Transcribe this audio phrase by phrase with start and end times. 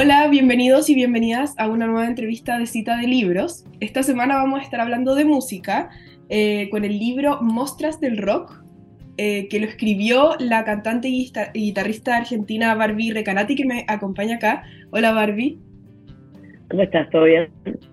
[0.00, 3.64] Hola, bienvenidos y bienvenidas a una nueva entrevista de cita de libros.
[3.80, 5.90] Esta semana vamos a estar hablando de música
[6.28, 8.62] eh, con el libro Mostras del Rock,
[9.16, 14.62] eh, que lo escribió la cantante y guitarrista argentina Barbie Recanati, que me acompaña acá.
[14.92, 15.58] Hola Barbie.
[16.70, 17.10] ¿Cómo estás?
[17.10, 17.48] ¿Todo bien?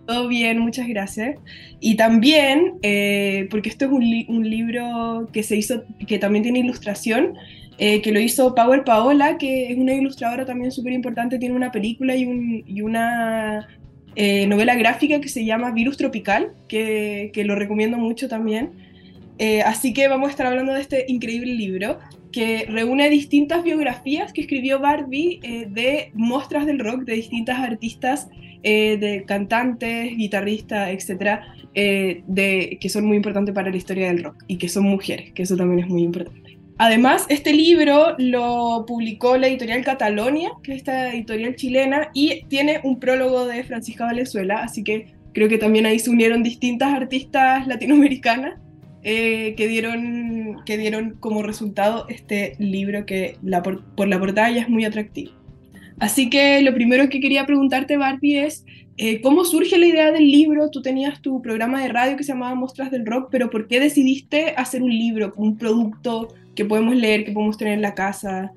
[0.06, 1.40] Todo bien, muchas gracias.
[1.80, 6.60] Y también, eh, porque esto es un, un, libro que se hizo, que también tiene
[6.60, 7.36] ilustración,
[7.78, 11.72] eh, que lo hizo Power Paola, que es una ilustradora también súper importante, tiene una
[11.72, 13.68] película y, un, y una
[14.16, 18.72] eh, novela gráfica que se llama Virus Tropical, que, que lo recomiendo mucho también.
[19.40, 22.00] Eh, así que vamos a estar hablando de este increíble libro
[22.32, 25.40] que reúne distintas biografías que escribió Barbie
[25.70, 28.30] de muestras del rock de distintas artistas,
[28.62, 34.58] de cantantes, guitarristas, etcétera, de, que son muy importantes para la historia del rock y
[34.58, 36.45] que son mujeres, que eso también es muy importante.
[36.78, 42.82] Además, este libro lo publicó la editorial Catalonia, que es esta editorial chilena, y tiene
[42.84, 47.66] un prólogo de Francisca Valenzuela, así que creo que también ahí se unieron distintas artistas
[47.68, 48.60] latinoamericanas
[49.04, 54.70] eh, que, dieron, que dieron como resultado este libro que por, la portada ya es
[54.70, 55.32] muy atractivo.
[55.98, 58.66] Así que lo primero que quería preguntarte, Barbie, es
[58.98, 60.70] eh, cómo surge la idea del libro.
[60.72, 63.80] Tú tenías tu programa de radio que se llamaba Mostras del Rock, pero ¿por qué
[63.80, 68.52] decidiste hacer un libro, un producto que podemos leer, que podemos tener en la casa?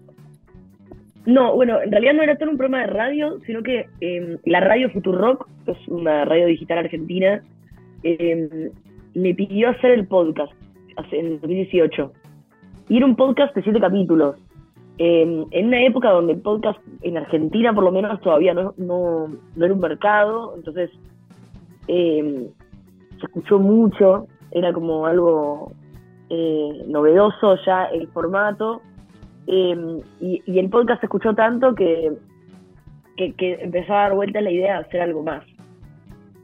[1.26, 4.60] No, bueno, en realidad no era todo un programa de radio, sino que em, la
[4.60, 7.42] radio Futurock, que es una radio digital argentina,
[8.02, 8.70] eh,
[9.14, 10.52] me pidió hacer el podcast
[11.12, 12.12] en 2018.
[12.88, 14.36] Y era un podcast de siete capítulos.
[14.96, 19.28] Em, en una época donde el podcast en Argentina, por lo menos, todavía no, no,
[19.54, 20.90] no era un mercado, entonces
[21.86, 25.72] se escuchó mucho, era como algo
[26.30, 28.82] eh, novedoso ya el formato.
[29.46, 32.12] Em, y, el podcast se escuchó tanto que,
[33.16, 35.42] que, empezó a dar vuelta la idea de hacer algo más.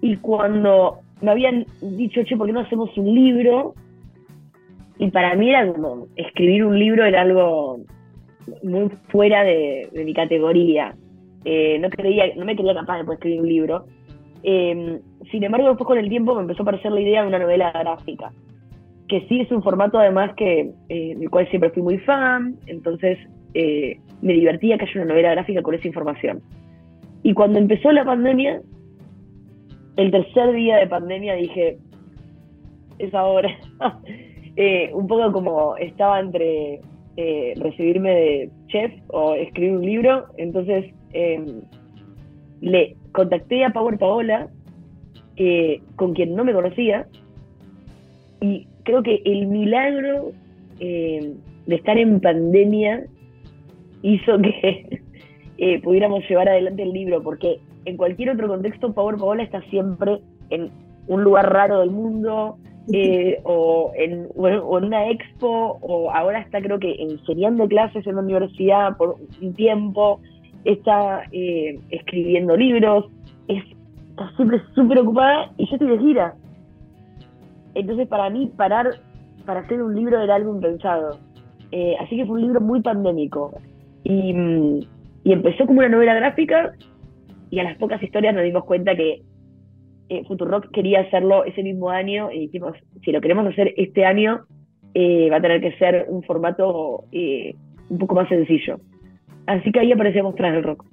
[0.01, 3.75] Y cuando me habían dicho, che, ¿por qué no hacemos un libro?
[4.99, 7.81] Y para mí era como, escribir un libro era algo
[8.63, 10.95] muy fuera de, mi categoría.
[11.45, 13.87] Eh, no, creía, no me creía capaz de poder escribir un libro.
[14.43, 15.01] Em,
[15.31, 17.71] sin embargo, después con el tiempo me empezó a parecer la idea de una novela
[17.73, 18.33] gráfica
[19.09, 23.19] que sí es un formato además que eh, del cual siempre fui muy fan, entonces
[23.55, 26.43] eh, me divertía que haya una novela gráfica con esa información.
[27.23, 28.61] Y cuando empezó la pandemia,
[29.97, 31.79] el tercer día de pandemia dije,
[32.99, 33.51] es ahora.
[34.57, 36.81] eh, un poco como estaba entre
[37.57, 41.63] recibirme de chef o escribir un libro, entonces em,
[42.61, 44.49] le contacté a Power Paola,
[45.95, 47.07] con quien no me conocía,
[48.41, 50.33] y creo que el milagro
[50.79, 51.35] eh,
[51.67, 53.05] de estar en pandemia
[54.03, 55.01] hizo que
[55.59, 60.21] eh, pudiéramos llevar adelante el libro, porque en cualquier otro contexto, Power Paola está siempre
[60.51, 60.71] en
[61.07, 62.57] un lugar raro del mundo,
[62.93, 68.97] eh, o, en, una expo, o ahora está creo que enseñando clases en la universidad
[68.97, 70.21] por un tiempo,
[70.65, 71.25] está
[71.91, 73.07] escribiendo libros,
[73.49, 76.35] está siempre súper ocupada y yo estoy de gira.
[77.75, 79.01] Entonces para mí parar
[79.45, 81.19] para hacer un libro era algo impensado.
[81.71, 83.53] Eh, así que fue un libro muy pandémico.
[84.05, 84.35] Y,
[85.25, 86.75] empezó como una novela gráfica
[87.51, 89.23] y a las pocas historias nos dimos cuenta que
[90.11, 94.45] eh, Futurock quería hacerlo ese mismo año y dijimos, si lo queremos hacer este año,
[94.93, 97.55] eh, va a tener que ser un formato eh,
[97.89, 98.79] un poco más sencillo.
[99.47, 100.85] Así que ahí aparecemos tras el rock.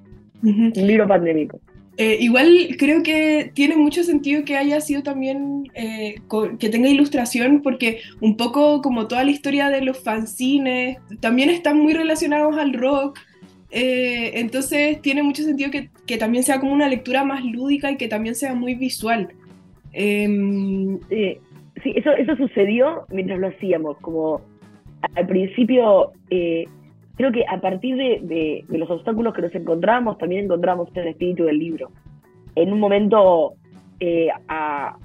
[0.43, 1.59] Un libro pandémico.
[1.97, 6.15] Eh, igual creo que tiene mucho sentido que haya sido también, eh,
[6.57, 11.77] que tenga ilustración, porque un poco como toda la historia de los fanzines, también están
[11.79, 13.19] muy relacionados al rock.
[13.71, 17.97] Eh, entonces tiene mucho sentido que, que, también sea como una lectura más lúdica y
[17.97, 19.29] que también sea muy visual.
[19.93, 24.41] Em, sí, eso, eso sucedió mientras lo hacíamos, como
[25.15, 26.11] al principio
[27.21, 31.59] creo que a partir de, los obstáculos que nos encontramos, también encontramos el espíritu del
[31.59, 31.91] libro.
[32.55, 33.53] En un momento
[33.99, 34.97] eh, a,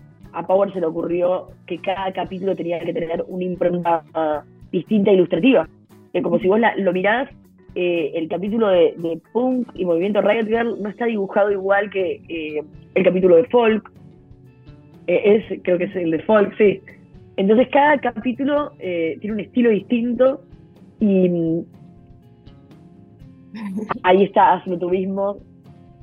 [0.46, 4.02] Power se le ocurrió que cada capítulo tenía que tener una impronta
[4.72, 5.68] distinta e ilustrativa.
[6.22, 7.28] como si vos lo mirás,
[7.74, 12.62] eh, el capítulo de, Punk y Movimiento Riot Girl no está dibujado igual que eh,
[12.94, 13.92] el capítulo de Folk.
[15.06, 16.80] es, creo que es el de Folk, sí.
[17.36, 20.40] Entonces cada capítulo tiene un estilo distinto
[20.98, 21.28] y,
[24.02, 25.38] ahí está mismo,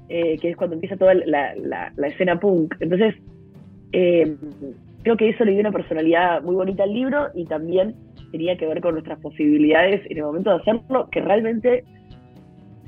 [0.10, 2.76] eh, que es cuando empieza toda la, la, escena punk.
[2.80, 3.16] Entonces,
[3.92, 4.36] eh,
[5.04, 7.96] creo que eso le dio una personalidad muy bonita al libro y también
[8.32, 11.84] tenía que ver con nuestras posibilidades en el momento de hacerlo, que realmente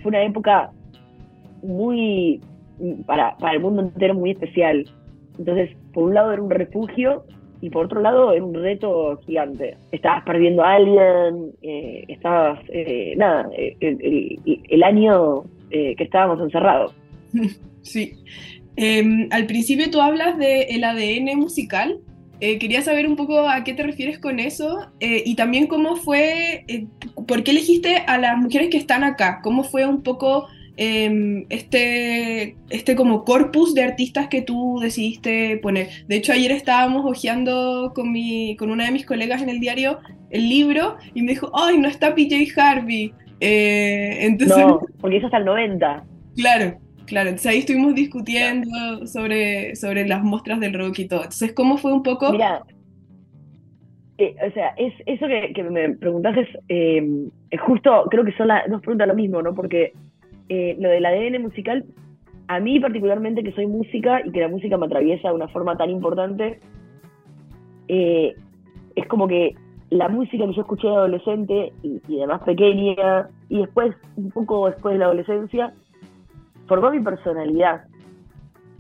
[0.02, 0.72] fue una época
[1.62, 2.42] muy,
[3.06, 4.86] para, para el mundo entero, muy especial.
[5.38, 7.26] Entonces, por un lado era un refugio
[7.66, 9.76] y por otro lado era un reto gigante.
[9.92, 14.40] Estabas perdiendo a alguien, eh, estabas, eh, nada, el,
[14.70, 16.94] el, año eh, que estábamos encerrados.
[17.82, 18.14] Sí.
[18.78, 22.00] Em, al principio tú hablas del ADN musical.
[22.40, 26.66] quería saber un poco a qué te refieres con eso y también cómo fue,
[27.28, 32.58] por qué elegiste a las mujeres que están acá, cómo fue un poco Em, este,
[32.70, 35.88] este como corpus de artistas que tú decidiste poner.
[36.08, 40.00] De hecho, ayer estábamos hojeando con, mi, con una de mis colegas en el diario
[40.32, 43.14] el libro y me dijo, ¡ay, no está PJ Harvey!
[43.40, 46.04] Eh, entonces, no, porque eso hasta el 90.
[46.36, 47.30] Claro, claro.
[47.30, 51.20] Entonces ahí estuvimos discutiendo sobre, sobre las muestras del rock y todo.
[51.20, 52.34] Entonces, ¿cómo fue un poco?
[52.34, 52.64] Mira,
[54.18, 58.70] eh, o sea, es, eso que, me preguntaste eh, es, justo, creo que son las
[58.70, 59.54] dos preguntas lo mismo, ¿no?
[59.54, 59.94] Porque
[60.50, 61.86] eh, lo del ADN musical,
[62.48, 65.76] a mí particularmente que soy música y que la música me atraviesa de una forma
[65.78, 66.60] tan importante,
[67.88, 68.36] eh,
[68.96, 69.56] es como que
[69.90, 74.68] la música que yo escuché de adolescente y, de más pequeña, y después, un poco
[74.68, 75.74] después de la adolescencia,
[76.68, 77.86] formó mi personalidad.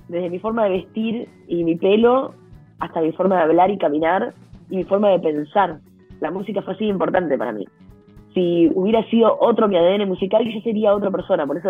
[0.07, 2.33] Desde mi forma de vestir y mi pelo,
[2.79, 4.33] hasta mi forma de hablar y caminar,
[4.69, 5.79] y mi forma de pensar.
[6.21, 7.65] La música fue así importante para mí
[8.35, 11.69] si hubiera sido otro mi ADN musical, yo sería otra persona, por eso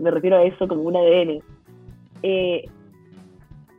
[0.00, 1.42] me, refiero a eso como un ADN.
[2.22, 2.64] Eh,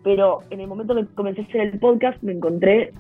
[0.03, 2.93] pero en el momento que comencé a hacer el podcast, me encontré,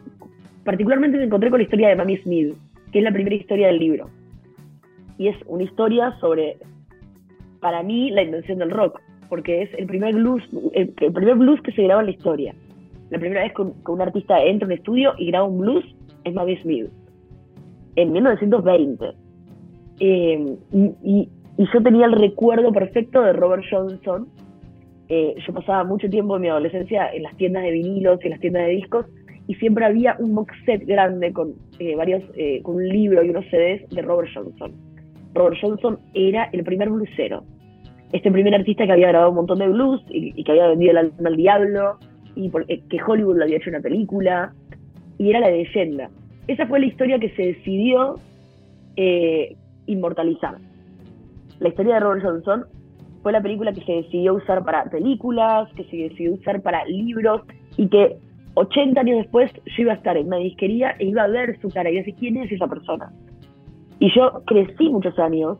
[0.65, 2.55] particularmente me encontré con la historia de Mami Smith,
[2.91, 4.09] que es la primera historia del libro.
[5.19, 6.57] Y es una historia sobre,
[7.59, 10.43] para mí, la invención del rock, porque es el primer blues,
[10.73, 12.55] el, primer blues que se graba en la historia.
[13.11, 15.85] La primera vez que un, artista entra en un estudio y graba un blues
[16.23, 16.89] es Mami Smith
[17.95, 19.05] en 1920.
[19.99, 24.27] Eh, y, yo tenía el recuerdo perfecto de Robert Johnson.
[25.09, 28.31] Eh, yo pasaba mucho tiempo en mi adolescencia en las tiendas de vinilos y en
[28.31, 29.05] las tiendas de discos
[29.47, 32.23] y siempre había un box set grande con eh, varios,
[32.63, 34.71] con un libro y unos CDs de Robert Johnson.
[35.35, 37.43] Robert Johnson era el primer bluesero.
[38.11, 40.97] Este primer artista que había grabado un montón de blues y, que había vendido el
[40.97, 41.99] alma al diablo
[42.35, 44.53] y que Hollywood lo había hecho una película
[45.17, 46.09] y era la leyenda
[46.51, 48.15] esa fue la historia que se decidió
[48.95, 49.55] eh,
[49.85, 50.57] inmortalizar.
[51.59, 52.65] La historia de Robert Johnson
[53.21, 57.41] fue la película que se decidió usar para películas, que se decidió usar para libros
[57.77, 58.17] y que
[58.55, 61.69] 80 años después yo iba a estar en una disquería e iba a ver su
[61.69, 63.11] cara y decir, ¿quién es esa persona?
[63.99, 65.57] Y yo crecí muchos años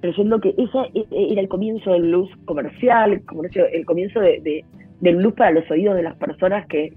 [0.00, 4.64] creyendo que ese e, era el comienzo del blues comercial, el comienzo de,
[5.00, 6.92] del blues para los oídos de las personas que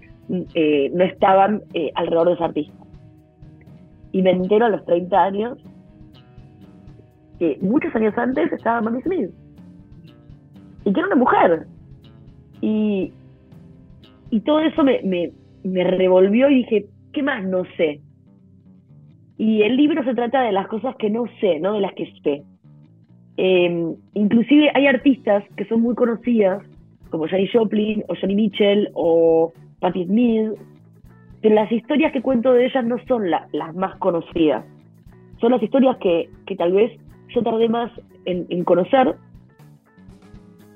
[0.56, 2.85] eh, no estaban eh, alrededor de ese artista.
[4.16, 5.58] Y me entero a los 30 años
[7.38, 9.30] que muchos años antes estaba Maggie Smith.
[10.86, 11.68] Y que era una mujer.
[12.62, 13.12] Y,
[14.30, 15.02] y todo eso me,
[15.66, 18.00] me, revolvió y dije, ¿qué más no sé?
[19.38, 22.10] Y el libro se trata de las cosas que no sé, no de las que
[22.24, 22.44] sé.
[23.36, 26.64] Em, inclusive hay artistas que son muy conocidas,
[27.10, 29.52] como Johnny Joplin o Johnny Mitchell o
[29.82, 30.54] Patti Smith,
[31.50, 34.66] las historias que cuento de ellas no son las más conocidas.
[35.40, 36.98] Son las historias que, tal vez
[37.30, 37.92] yo tardé más
[38.26, 39.16] en, conocer.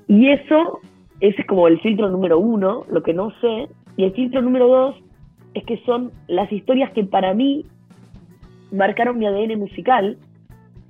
[0.06, 0.80] Y eso,
[1.20, 3.68] ese es como el filtro número uno, lo que no sé.
[3.96, 4.96] Y el filtro número dos
[5.54, 7.64] es que son las historias que para mí
[8.70, 10.18] marcaron mi ADN musical,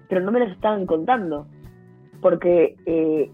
[0.09, 1.47] pero no me las estaban contando.
[2.21, 3.31] Porque eh,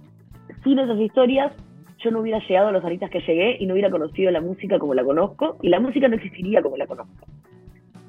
[0.63, 1.53] sin esas historias
[1.99, 4.79] yo no hubiera llegado a los aristas que llegué y no hubiera conocido la música
[4.79, 7.27] como la conozco y la música no existiría como la conozco.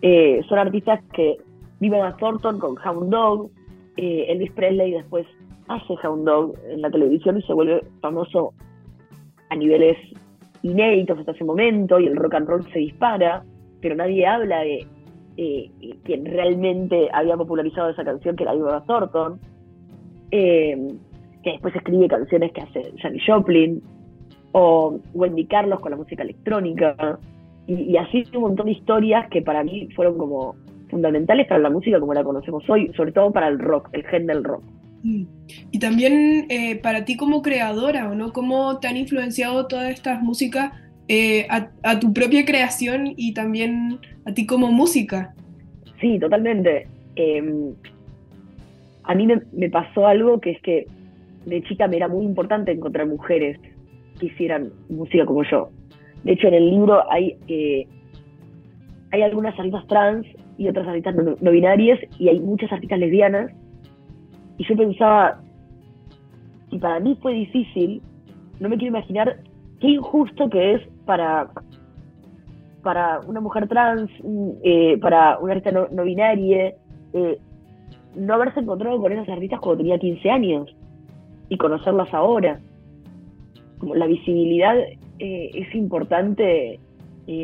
[0.01, 1.37] Eh, son artistas que
[1.79, 3.49] viven a Thornton con Hound Dog,
[3.97, 5.25] eh, Elvis Presley después
[5.67, 8.53] hace Hound Dog en la televisión y se vuelve famoso
[9.49, 9.97] a niveles
[10.61, 13.43] inéditos hasta ese momento y el rock and roll se dispara,
[13.81, 14.85] pero nadie habla de
[15.37, 15.71] eh,
[16.03, 19.39] quien realmente había popularizado esa canción que era Viva Thornton.
[20.31, 20.75] Eh,
[21.47, 23.81] que después escribe canciones que hace Janis Joplin,
[24.51, 27.17] o Wendy Carlos con la música electrónica,
[27.67, 30.55] y, así un montón de historias que para mí fueron como
[30.89, 34.25] fundamentales para la música como la conocemos hoy, sobre todo para el rock, el gen
[34.25, 34.61] del rock.
[35.03, 35.23] Mm.
[35.71, 38.33] Y también eh, para ti como creadora, ¿o no?
[38.33, 40.73] ¿Cómo te han influenciado todas estas músicas
[41.07, 45.33] eh, a, tu propia creación y también a ti como música?
[46.01, 46.87] Sí, totalmente.
[47.15, 47.73] Em,
[49.03, 50.87] a mí me, pasó algo que es que
[51.47, 53.59] de chica me era muy importante encontrar mujeres
[54.19, 55.69] que hicieran música como yo.
[56.23, 57.87] De hecho, en el libro hay, eh,
[59.11, 60.25] hay algunas artistas trans
[60.57, 63.51] y otras artistas no, binarias y hay muchas artistas lesbianas.
[64.57, 65.39] Y yo pensaba,
[66.69, 68.01] si para mí fue difícil,
[68.59, 69.37] no me quiero imaginar
[69.79, 71.49] qué injusto que es para,
[72.83, 74.09] para una mujer trans,
[74.63, 76.73] eh, para una artista no, binaria,
[77.13, 77.39] eh,
[78.15, 80.76] no haberse encontrado con esas artistas cuando tenía 15 años
[81.49, 82.59] y conocerlas ahora.
[83.79, 86.79] Como la visibilidad eh, es importante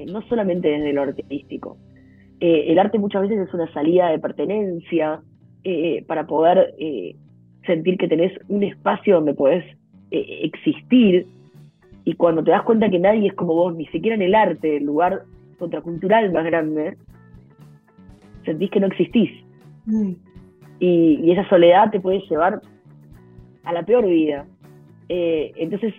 [0.08, 1.76] no solamente desde lo artístico.
[2.40, 5.20] el arte muchas veces es una salida de pertenencia
[6.08, 6.74] para poder
[7.68, 9.66] sentir que tenés un espacio donde podés
[10.10, 11.28] existir
[12.06, 14.78] y cuando te das cuenta que nadie es como vos, ni siquiera en el arte,
[14.78, 15.24] el lugar
[15.58, 16.98] contracultural más grande,
[18.44, 19.32] sentís que no existís.
[19.86, 20.12] Mm.
[20.80, 22.62] Y, esa soledad te puede llevar
[23.64, 24.46] a la peor vida.
[25.10, 25.94] Eh, entonces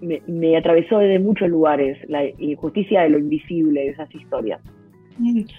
[0.00, 4.60] me, atravesó desde muchos lugares la injusticia de lo invisible de esas historias.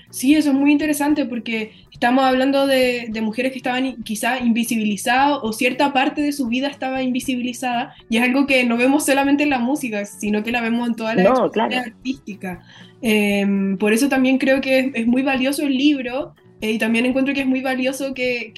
[0.10, 5.53] Sí, eso es muy interesante porque estamos hablando de, mujeres que estaban quizá invisibilizadas o
[5.53, 9.51] cierta parte de su vida estaba invisibilizada y es algo que no vemos solamente en
[9.51, 12.62] la música, sino que la vemos en toda la no, artística.
[13.01, 16.33] Em, por eso también creo que es, muy valioso el libro
[16.63, 18.53] eh, y también encuentro que es muy valioso que,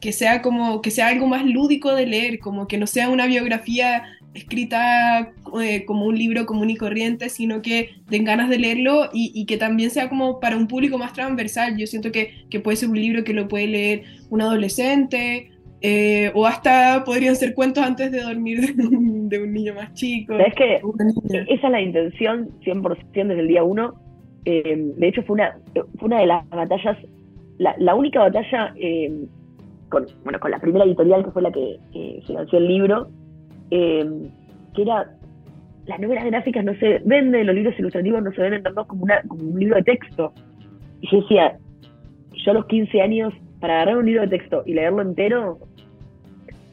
[0.00, 3.28] que, sea como que sea algo más lúdico de leer, como que no sea una
[3.28, 4.02] biografía
[4.34, 5.32] escrita
[5.62, 9.56] eh, como un libro común y corriente, sino que den ganas de leerlo y, que
[9.56, 11.76] también sea como para un público más transversal.
[11.76, 16.46] Yo siento que, puede ser un libro que lo puede leer un adolescente eh, o
[16.46, 20.36] hasta podrían ser cuentos antes de dormir de un, niño más chico.
[20.40, 20.80] Es que
[21.52, 23.94] esa es la intención 100% desde el día uno.
[24.44, 25.56] Eh, de hecho, fue una,
[26.00, 26.98] fue una de las batallas,
[27.58, 28.74] la, única batalla
[29.88, 31.78] con, bueno, con la primera editorial que fue la que
[32.26, 33.08] financió el libro
[33.70, 34.30] Em,
[34.74, 35.10] que era,
[35.86, 39.22] las novelas gráficas no se venden, los libros ilustrativos no se venden tanto como, una,
[39.22, 40.32] como un libro de texto.
[41.00, 41.58] Y yo decía,
[42.32, 45.58] yo a los 15 años, para agarrar un libro de texto y leerlo entero,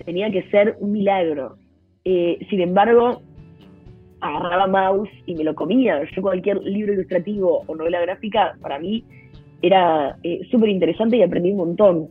[0.05, 1.57] tenía que ser un milagro.
[2.05, 3.21] Eh, sin embargo,
[4.19, 6.03] agarraba mouse y me lo comía.
[6.15, 9.03] Yo cualquier libro ilustrativo o novela gráfica, para mí,
[9.61, 12.09] era eh, súper interesante y aprendí un montón.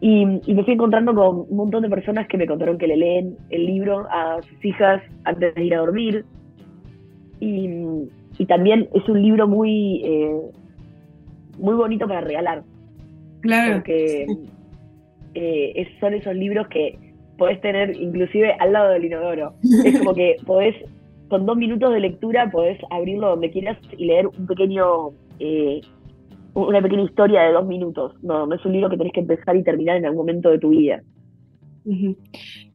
[0.00, 3.36] Y, me fui encontrando con un montón de personas que me contaron que le leen
[3.50, 6.24] el libro a sus hijas antes de ir a dormir.
[7.40, 8.08] Y,
[8.48, 10.40] también es un libro muy, eh,
[11.58, 12.64] muy bonito para regalar.
[13.40, 13.74] Claro.
[13.76, 14.26] Porque
[15.34, 16.98] eh, son esos libros que
[17.38, 19.54] podés tener inclusive al lado del inodoro.
[19.84, 20.74] Es como que podés,
[21.28, 25.80] con dos minutos de lectura, podés abrirlo donde quieras y leer un pequeño eh,
[26.54, 28.14] una pequeña historia de dos minutos.
[28.22, 30.58] No, no es un libro que tenés que empezar y terminar en algún momento de
[30.58, 31.02] tu vida.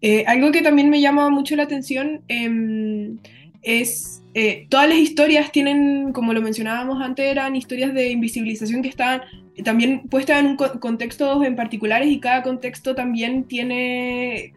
[0.01, 3.17] Eh, algo que también me llama mucho la atención em,
[3.61, 8.89] es, eh, todas las historias tienen, como lo mencionábamos antes, eran historias de invisibilización que
[8.89, 9.21] están
[9.63, 14.53] también puestas en un contextos en particulares y cada contexto también tiene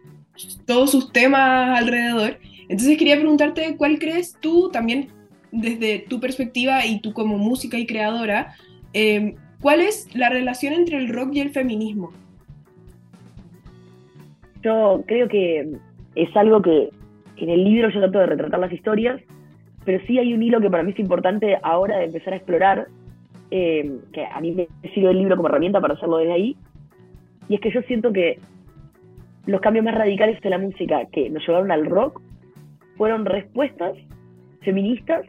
[0.65, 2.37] todos sus temas alrededor.
[2.69, 5.09] Entonces quería preguntarte cuál crees tú también
[5.51, 8.55] desde tu perspectiva y tú como música y creadora,
[8.93, 12.11] Em, ¿Cuál es la relación entre el rock y el feminismo?
[14.63, 15.77] Yo creo que
[16.15, 16.89] es algo que,
[17.37, 19.21] en el libro yo trato de retratar las historias,
[19.85, 22.87] pero sí hay un hilo que para mí es importante ahora de empezar a explorar,
[23.51, 26.57] em, que a mí me sirve el libro como herramienta para hacerlo desde ahí,
[27.47, 28.39] y es que yo siento que
[29.45, 32.19] los cambios más radicales de la música que nos llevaron al rock
[32.97, 33.93] fueron respuestas
[34.61, 35.25] feministas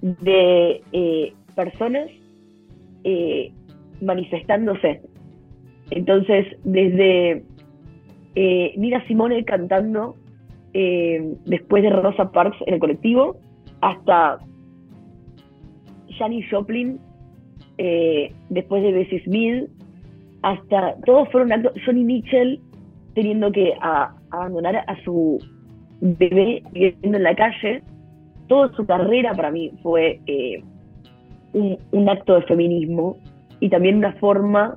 [0.00, 2.08] de eh, personas
[3.04, 3.52] eh,
[4.00, 5.00] manifestándose.
[5.90, 7.44] Entonces, desde
[8.34, 10.16] eh, Nina Simone cantando
[10.72, 13.36] eh, después de Rosa Parks en el colectivo,
[13.80, 14.38] hasta
[16.18, 16.98] Janis Joplin
[18.48, 19.68] después de Bessie Smith,
[20.42, 22.60] hasta todos fueron actos, Johnny Mitchell
[23.14, 23.74] teniendo que
[24.30, 25.38] abandonar a su
[26.00, 27.82] bebé viviendo en la calle,
[28.46, 30.20] toda su carrera para mí fue
[31.52, 33.18] un, acto de feminismo
[33.60, 34.76] y también una forma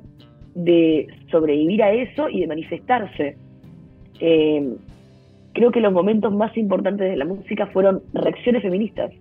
[0.54, 3.38] de sobrevivir a eso y de manifestarse.
[4.20, 4.76] Eh,
[5.54, 9.12] creo que los momentos más importantes de la música fueron reacciones feministas,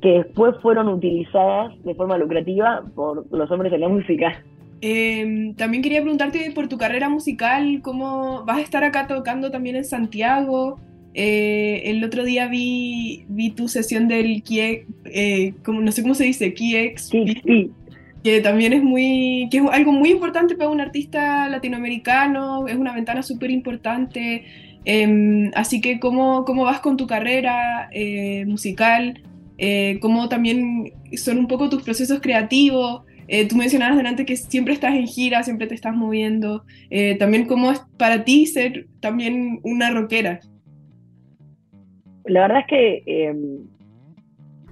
[0.00, 4.42] que después fueron utilizadas de forma lucrativa por los hombres en la música.
[4.80, 9.76] Em, también quería preguntarte por tu carrera musical, ¿cómo vas a estar acá tocando también
[9.76, 10.78] en Santiago?
[11.14, 16.14] Eh, el otro día vi, vi tu sesión del Kie, eh, como, no sé cómo
[16.14, 17.10] se dice, Kiex,
[18.24, 22.94] que también es muy, que es algo muy importante para un artista latinoamericano, es una
[22.94, 24.44] ventana súper importante.
[24.84, 29.22] Em, así que, ¿cómo, ¿cómo vas con tu carrera eh, musical?
[30.00, 33.02] ¿Cómo también son un poco tus procesos creativos?
[33.28, 36.64] eh, tú mencionabas delante que siempre estás en gira, siempre te estás moviendo.
[36.90, 40.40] Eh, también, ¿cómo es para ti ser también una rockera?
[42.26, 43.66] La verdad es que em,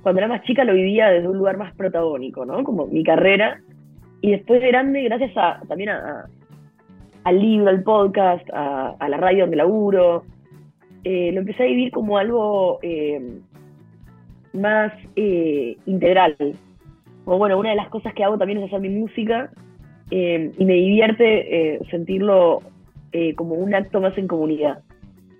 [0.02, 2.64] cuando era más chica lo vivía desde un lugar más protagónico, ¿no?
[2.64, 3.60] Como mi carrera.
[4.20, 6.26] Y después de grande, gracias a, también a,
[7.24, 10.24] al libro, al podcast, a, la radio donde laburo,
[11.04, 13.40] eh, lo empecé a vivir como algo em,
[14.52, 16.36] más integral,
[17.24, 19.50] o bueno, una de las cosas que hago también es hacer mi música
[20.10, 22.62] eh, y me divierte eh, sentirlo
[23.12, 24.82] eh, como un acto más en comunidad.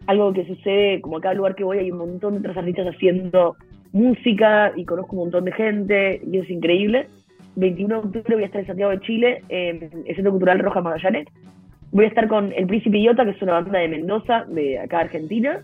[0.06, 2.94] Algo que sucede, como a cada lugar que voy hay un montón de otros artistas
[2.94, 3.56] haciendo
[3.92, 7.08] música y conozco un montón de gente y es increíble.
[7.56, 10.80] 21 de octubre voy a estar en Santiago de Chile, en el Centro Cultural Roja
[10.80, 11.28] Magallanes.
[11.90, 15.00] Voy a estar con El Príncipe Iota, que es una banda de Mendoza, de acá
[15.00, 15.60] Argentina,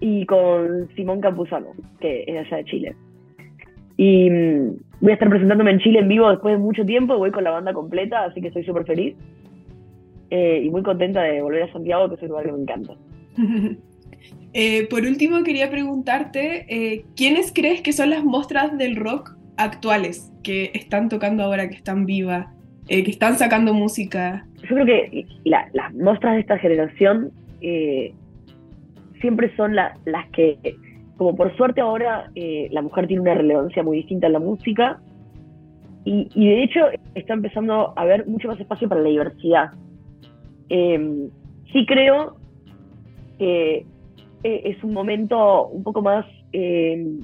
[0.00, 1.68] y con Simón Campuzano,
[2.00, 2.96] que es allá de Chile.
[3.96, 7.30] Y mm, voy a estar presentándome en Chile en vivo después de mucho tiempo, voy
[7.30, 9.16] con la banda completa, así que estoy súper feliz.
[10.30, 12.94] Eh, y muy contenta de volver a Santiago, que es un lugar que me encanta.
[14.54, 20.30] Eh, por último, quería preguntarte, eh, ¿quiénes crees que son las muestras del rock actuales
[20.42, 22.48] que están tocando ahora, que están vivas,
[22.86, 24.46] que están sacando música?
[24.60, 27.32] Yo creo que las muestras de esta generación
[29.22, 29.96] siempre son las
[30.34, 30.58] que
[31.22, 35.00] como por suerte ahora eh, la mujer tiene una relevancia muy distinta en la música
[36.04, 36.80] y, de hecho
[37.14, 39.70] está empezando a haber mucho más espacio para la diversidad.
[40.68, 41.30] Em,
[41.72, 42.38] sí creo
[43.42, 43.86] que
[44.44, 46.24] eh, es un momento un poco más...
[46.52, 47.20] Em,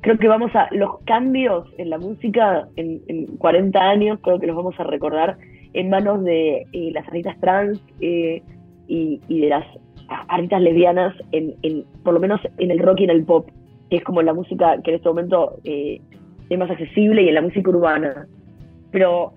[0.00, 0.68] creo que vamos a...
[0.70, 5.36] Los cambios en la música en, 40 años creo que los vamos a recordar
[5.72, 8.40] en manos de eh, las artistas trans y,
[8.86, 9.66] y de las
[10.08, 13.48] artistas lesbianas, en, por lo menos en el rock y en el pop,
[13.90, 16.00] que es como la música que en este momento eh,
[16.48, 18.26] es más accesible y en la música urbana.
[18.90, 19.32] Pero,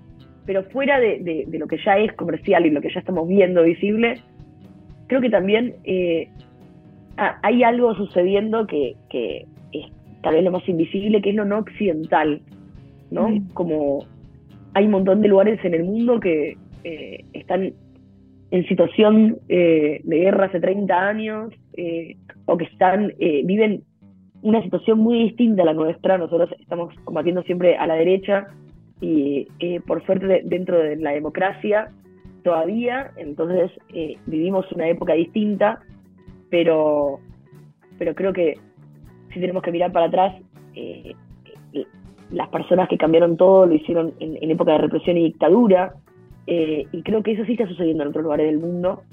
[0.46, 4.22] pero fuera de, lo que ya es comercial y lo que ya estamos viendo visible,
[5.08, 6.30] creo que también eh,
[7.18, 8.96] hay algo sucediendo que,
[9.72, 9.86] es
[10.22, 12.42] tal vez lo más invisible, que es lo no occidental,
[13.12, 13.30] ¿no?
[13.54, 14.06] Como
[14.74, 17.74] hay un montón de lugares en el mundo que eh, están
[18.52, 22.16] en situación eh, de guerra hace 30 años eh,
[22.46, 23.84] o que están eh, viven
[24.42, 26.18] una situación muy distinta a la nuestra.
[26.18, 28.48] Nosotros estamos combatiendo siempre a la derecha
[29.00, 29.48] y
[29.86, 31.92] por suerte dentro de la democracia
[32.48, 33.72] todavía, entonces
[34.26, 35.80] vivimos una época distinta,
[36.50, 37.20] pero,
[37.98, 38.56] pero creo que
[39.34, 40.36] si tenemos que mirar para atrás,
[42.32, 45.94] las personas que cambiaron todo lo hicieron en época de represión y dictadura,
[46.48, 49.04] eh, y creo que eso sí está sucediendo en otros lugares del mundo.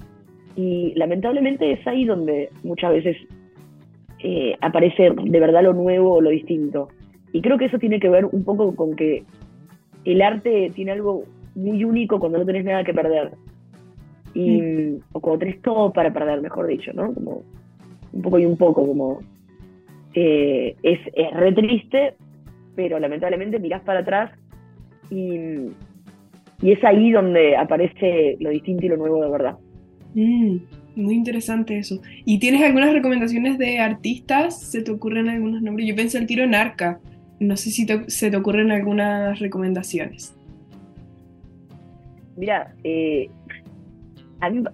[0.55, 3.17] Y lamentablemente es ahí donde muchas veces
[4.23, 6.87] eh, aparece de verdad lo nuevo o lo distinto.
[7.33, 9.23] Y creo que eso tiene que ver un poco con que
[10.05, 13.31] el arte tiene algo muy único cuando no tenés nada que perder.
[14.33, 14.99] Y, mm.
[15.13, 17.13] O cuando tenés todo para perder, mejor dicho, ¿no?
[17.13, 17.43] Como
[18.13, 19.19] un poco y un poco, como
[20.13, 22.13] eh, es, es re triste,
[22.75, 24.31] pero lamentablemente mirás para atrás
[25.09, 25.69] y
[26.61, 29.57] y es ahí donde aparece lo distinto y lo nuevo de verdad.
[30.13, 30.57] Mm,
[30.95, 32.01] muy interesante eso.
[32.23, 34.61] ¿Y tienes algunas recomendaciones de artistas?
[34.61, 35.87] ¿Se te ocurren algunos nombres?
[35.87, 36.99] Yo pensé el tiro en Arca.
[37.39, 40.35] No sé si se te ocurren algunas recomendaciones.
[42.37, 43.29] Mira, eh,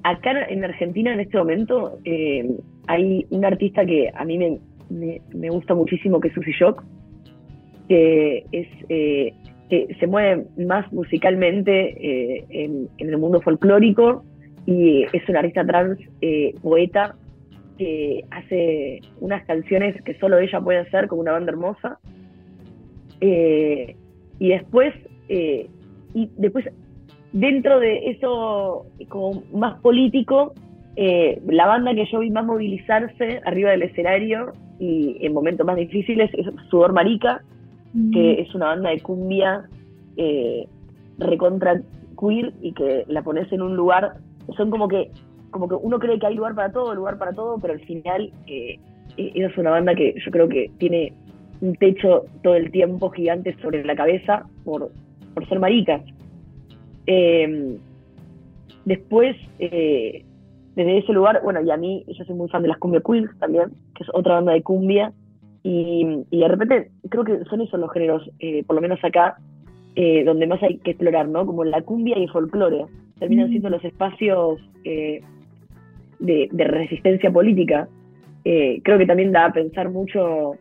[0.03, 4.37] acá en Argentina en este momento eh, hay un artista que a mí
[4.89, 6.83] me, gusta muchísimo, que es Susi Shock,
[7.87, 9.33] que es eh,
[9.69, 14.25] que se mueve más musicalmente en, el mundo folclórico
[14.65, 15.97] y es una artista trans
[16.61, 17.15] poeta
[17.77, 21.99] que hace unas canciones que solo ella puede hacer con una banda hermosa.
[23.21, 24.93] Y después,
[25.29, 26.65] y después,
[27.31, 30.53] dentro de eso como más político,
[30.95, 36.29] la banda que yo vi más movilizarse arriba del escenario y en momentos más difíciles
[36.33, 37.41] es Sudor Marica,
[38.13, 39.69] que es una banda de cumbia
[40.17, 40.65] eh,
[41.17, 41.81] recontra
[42.19, 44.13] queer y que la pones en un lugar,
[44.57, 45.11] son como que,
[45.51, 48.31] como que uno cree que hay lugar para todo, lugar para todo, pero al final
[48.47, 48.79] eh,
[49.17, 51.13] e-, es una banda que yo creo que tiene
[51.61, 54.91] un techo todo el tiempo gigante sobre la cabeza por,
[55.33, 56.01] por ser maricas.
[57.05, 57.77] Em,
[58.85, 60.23] después, eh,
[60.75, 63.37] desde ese lugar, bueno, y a mí, yo soy muy fan de las cumbia queers
[63.39, 65.13] también, que es otra banda de cumbia,
[65.63, 69.37] y, de repente creo que son esos los géneros, eh, por lo menos acá,
[69.95, 71.45] eh, donde más hay que explorar, ¿no?
[71.45, 72.85] Como la cumbia y el folclore.
[73.19, 73.49] Terminan mm.
[73.49, 75.21] siendo los espacios eh,
[76.19, 77.87] de, resistencia política.
[78.43, 80.53] creo que también da a pensar mucho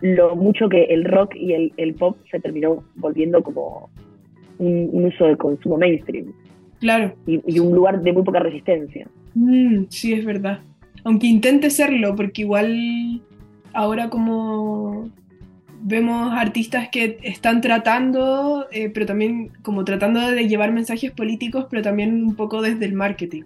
[0.00, 3.90] lo mucho que el rock y el, pop se terminó volviendo como
[4.58, 6.32] un, uso de consumo mainstream.
[6.80, 7.14] Claro.
[7.26, 9.06] Y, un lugar de muy poca resistencia.
[9.34, 10.60] Mm, sí, es verdad.
[11.04, 13.22] Aunque intente serlo, porque igual
[13.72, 15.10] ahora como
[15.82, 21.82] vemos artistas que están tratando, eh, pero también como tratando de llevar mensajes políticos, pero
[21.82, 23.42] también un poco desde el marketing.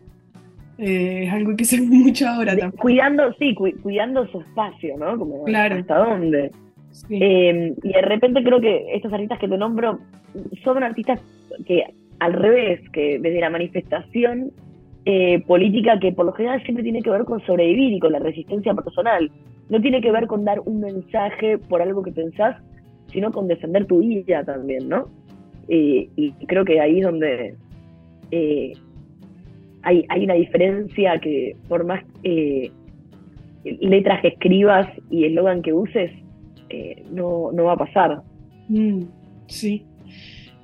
[0.78, 2.72] Eh, es algo que se ve mucho ahora también.
[2.72, 5.18] Cuidando, sí, cuidando su espacio, ¿no?
[5.18, 5.76] Como claro.
[5.76, 6.50] hasta dónde.
[7.10, 9.98] Em, y de repente creo que estos artistas que te nombro
[10.64, 11.20] son artistas
[11.66, 11.84] que
[12.20, 14.50] al revés, que desde la manifestación
[15.04, 18.18] eh, política que por lo general siempre tiene que ver con sobrevivir y con la
[18.18, 19.30] resistencia personal.
[19.68, 22.56] No tiene que ver con dar un mensaje por algo que pensás,
[23.12, 25.08] sino con defender tu vida también, ¿no?
[25.68, 27.54] Eh, y creo que ahí es donde
[28.30, 28.72] eh,
[29.86, 32.04] hay, hay, una diferencia que por más
[33.64, 36.10] letras que escribas y eslogan que uses,
[37.10, 38.22] no, no va a pasar.
[38.68, 39.02] Mm,
[39.46, 39.84] sí.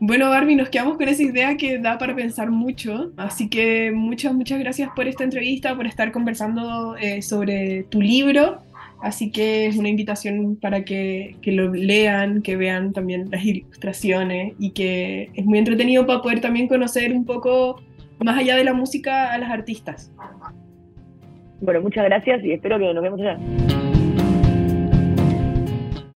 [0.05, 4.35] Bueno, Barbie, nos quedamos con esa idea que da para pensar mucho, así que muchas,
[4.35, 8.59] muchas gracias por esta entrevista, por estar conversando eh, sobre tu libro,
[9.01, 14.55] así que es una invitación para que, que, lo lean, que vean también las ilustraciones
[14.59, 17.81] y que es muy entretenido para poder también conocer un poco
[18.25, 20.13] más allá de la música a las artistas.
[21.61, 23.39] Bueno, muchas gracias y espero que nos vemos allá.